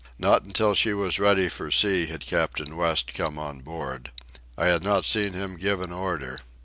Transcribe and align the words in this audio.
Not 0.17 0.41
until 0.41 0.73
she 0.73 0.95
was 0.95 1.19
ready 1.19 1.47
for 1.47 1.69
sea 1.69 2.07
had 2.07 2.21
Captain 2.25 2.75
West 2.75 3.13
come 3.13 3.37
on 3.37 3.59
board. 3.59 4.09
I 4.57 4.65
had 4.65 4.81
not 4.83 5.05
seen 5.05 5.33
him 5.33 5.57
give 5.57 5.79
an 5.79 5.91
order. 5.93 6.39